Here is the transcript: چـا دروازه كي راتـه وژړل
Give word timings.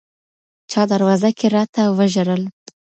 چـا 0.71 0.81
دروازه 0.91 1.29
كي 1.37 1.47
راتـه 1.55 1.81
وژړل 1.97 2.43